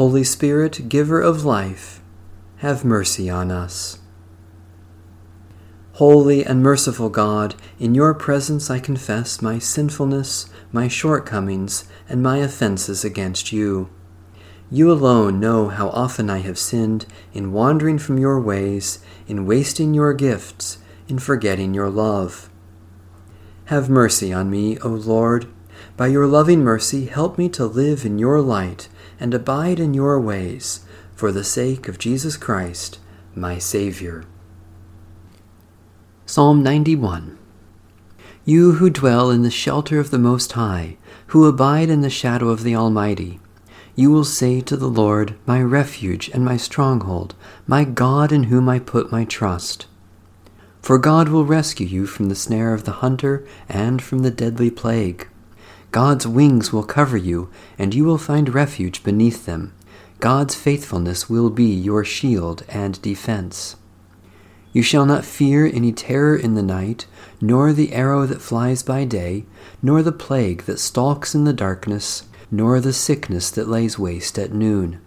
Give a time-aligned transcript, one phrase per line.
[0.00, 2.00] Holy Spirit, Giver of life,
[2.60, 3.98] have mercy on us.
[5.96, 12.38] Holy and merciful God, in your presence I confess my sinfulness, my shortcomings, and my
[12.38, 13.90] offenses against you.
[14.70, 17.04] You alone know how often I have sinned
[17.34, 20.78] in wandering from your ways, in wasting your gifts,
[21.08, 22.48] in forgetting your love.
[23.66, 25.46] Have mercy on me, O Lord.
[26.00, 28.88] By your loving mercy, help me to live in your light
[29.20, 30.80] and abide in your ways,
[31.14, 32.98] for the sake of Jesus Christ,
[33.34, 34.24] my Saviour.
[36.24, 37.36] Psalm 91
[38.46, 42.48] You who dwell in the shelter of the Most High, who abide in the shadow
[42.48, 43.38] of the Almighty,
[43.94, 47.34] you will say to the Lord, My refuge and my stronghold,
[47.66, 49.86] my God in whom I put my trust.
[50.80, 54.70] For God will rescue you from the snare of the hunter and from the deadly
[54.70, 55.28] plague.
[55.92, 59.72] God's wings will cover you, and you will find refuge beneath them.
[60.20, 63.76] God's faithfulness will be your shield and defense.
[64.72, 67.06] You shall not fear any terror in the night,
[67.40, 69.46] nor the arrow that flies by day,
[69.82, 74.52] nor the plague that stalks in the darkness, nor the sickness that lays waste at
[74.52, 75.00] noon.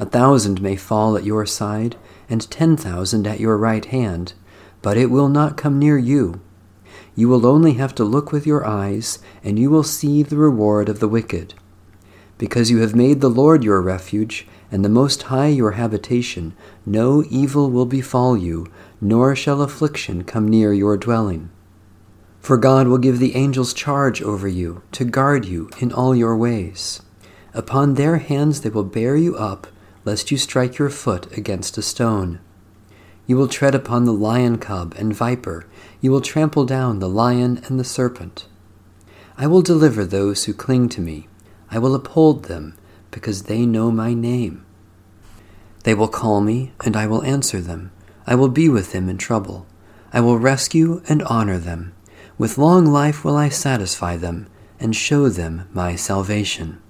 [0.00, 1.96] A thousand may fall at your side,
[2.28, 4.32] and ten thousand at your right hand,
[4.82, 6.40] but it will not come near you.
[7.14, 10.88] You will only have to look with your eyes, and you will see the reward
[10.88, 11.54] of the wicked.
[12.38, 16.54] Because you have made the Lord your refuge, and the Most High your habitation,
[16.86, 18.66] no evil will befall you,
[19.00, 21.50] nor shall affliction come near your dwelling.
[22.40, 26.36] For God will give the angels charge over you, to guard you in all your
[26.36, 27.02] ways.
[27.52, 29.66] Upon their hands they will bear you up,
[30.04, 32.40] lest you strike your foot against a stone.
[33.26, 35.66] You will tread upon the lion cub and viper.
[36.00, 38.46] You will trample down the lion and the serpent.
[39.36, 41.28] I will deliver those who cling to me.
[41.70, 42.76] I will uphold them,
[43.10, 44.64] because they know my name.
[45.84, 47.92] They will call me, and I will answer them.
[48.26, 49.66] I will be with them in trouble.
[50.12, 51.92] I will rescue and honor them.
[52.36, 54.48] With long life will I satisfy them,
[54.78, 56.80] and show them my salvation.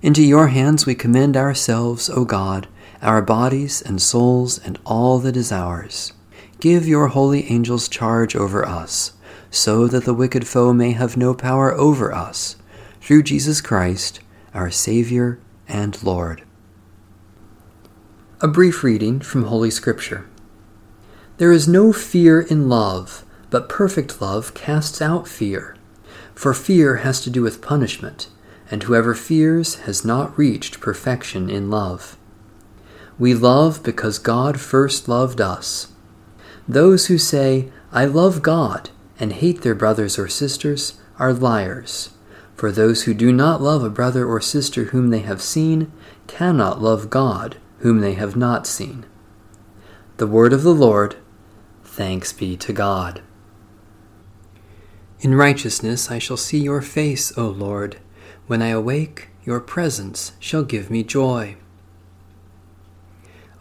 [0.00, 2.68] Into your hands we commend ourselves, O God
[3.02, 6.12] our bodies and souls and all that is ours.
[6.60, 9.12] Give your holy angels charge over us,
[9.50, 12.56] so that the wicked foe may have no power over us,
[13.00, 14.20] through Jesus Christ,
[14.54, 16.42] our Savior and Lord.
[18.40, 20.26] A brief reading from Holy Scripture.
[21.38, 25.76] There is no fear in love, but perfect love casts out fear.
[26.34, 28.28] For fear has to do with punishment,
[28.70, 32.16] and whoever fears has not reached perfection in love.
[33.18, 35.92] We love because God first loved us.
[36.66, 42.10] Those who say, I love God, and hate their brothers or sisters are liars.
[42.54, 45.92] For those who do not love a brother or sister whom they have seen
[46.26, 49.04] cannot love God whom they have not seen.
[50.18, 51.16] The word of the Lord.
[51.82, 53.20] Thanks be to God.
[55.20, 57.98] In righteousness I shall see your face, O Lord.
[58.46, 61.56] When I awake, your presence shall give me joy.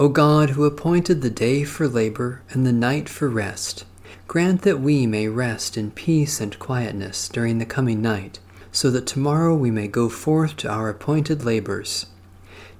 [0.00, 3.84] O God, who appointed the day for labor and the night for rest,
[4.28, 8.38] grant that we may rest in peace and quietness during the coming night,
[8.70, 12.06] so that tomorrow we may go forth to our appointed labors.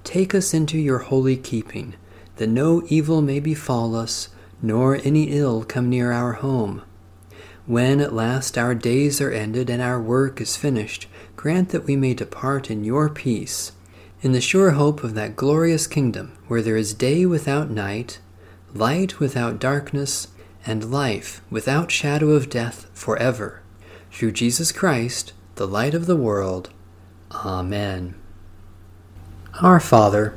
[0.04, 1.94] Take us into your holy keeping,
[2.36, 4.28] that no evil may befall us,
[4.62, 6.82] nor any ill come near our home.
[7.66, 11.96] When at last our days are ended and our work is finished, grant that we
[11.96, 13.72] may depart in your peace
[14.20, 18.18] in the sure hope of that glorious kingdom where there is day without night,
[18.74, 20.28] light without darkness,
[20.66, 23.62] and life without shadow of death forever.
[24.10, 26.70] Through Jesus Christ, the light of the world.
[27.30, 28.14] Amen.
[29.60, 30.36] Our Father,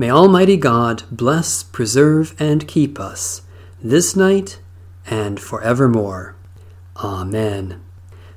[0.00, 3.42] May Almighty God bless, preserve, and keep us
[3.82, 4.60] this night
[5.08, 6.36] and forevermore.
[7.02, 7.80] Amen.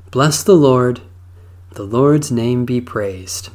[0.10, 1.02] Bless the Lord.
[1.74, 3.52] The Lord's name be praised.